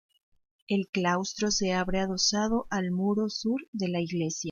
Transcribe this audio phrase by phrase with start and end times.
[0.67, 4.39] El claustro se abre adosado al muro sur de la iglesia.